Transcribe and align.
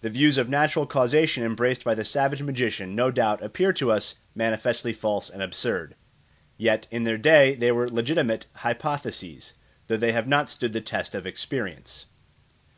The 0.00 0.08
views 0.08 0.38
of 0.38 0.48
natural 0.48 0.86
causation 0.86 1.44
embraced 1.44 1.84
by 1.84 1.94
the 1.94 2.02
savage 2.02 2.40
magician 2.40 2.94
no 2.94 3.10
doubt 3.10 3.42
appear 3.42 3.74
to 3.74 3.92
us 3.92 4.14
manifestly 4.34 4.94
false 4.94 5.28
and 5.28 5.42
absurd; 5.42 5.96
yet 6.56 6.86
in 6.90 7.02
their 7.02 7.18
day 7.18 7.54
they 7.54 7.70
were 7.70 7.86
legitimate 7.86 8.46
hypotheses, 8.54 9.52
though 9.86 9.98
they 9.98 10.12
have 10.12 10.26
not 10.26 10.48
stood 10.48 10.72
the 10.72 10.80
test 10.80 11.14
of 11.14 11.26
experience. 11.26 12.06